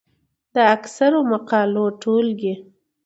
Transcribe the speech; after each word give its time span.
د 0.53 0.55
اکثرو 0.75 1.19
مقالو 1.31 1.85
ټولګې، 2.01 2.53